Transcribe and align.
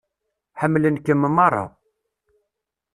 Ḥemmlen-kem 0.61 1.23
meṛṛa. 1.35 1.65